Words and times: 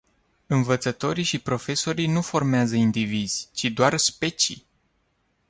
Învățătorii 0.47 1.23
și 1.23 1.39
profesorii 1.39 2.07
nu 2.07 2.21
formează 2.21 2.75
indivizi, 2.75 3.49
ci 3.53 3.63
doar 3.65 3.97
specii. 3.97 4.65